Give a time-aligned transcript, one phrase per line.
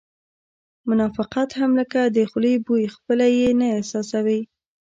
[0.89, 4.39] منافقت هم لکه د خولې بوی خپله یې نه احساسوې